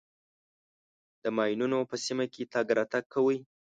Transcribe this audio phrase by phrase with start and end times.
[1.23, 3.37] د ماینونو په سیمه کې تګ راتګ کوئ.